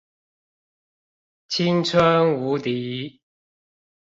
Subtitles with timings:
[1.47, 3.21] 青春無敵